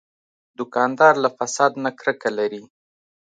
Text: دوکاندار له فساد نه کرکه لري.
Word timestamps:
دوکاندار 0.57 1.13
له 1.23 1.29
فساد 1.37 1.71
نه 1.83 1.91
کرکه 1.99 2.29
لري. 2.39 2.63